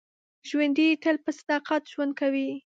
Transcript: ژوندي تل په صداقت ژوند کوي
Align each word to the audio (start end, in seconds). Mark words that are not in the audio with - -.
ژوندي 0.49 0.87
تل 1.03 1.15
په 1.25 1.31
صداقت 1.39 1.81
ژوند 1.91 2.11
کوي 2.21 2.49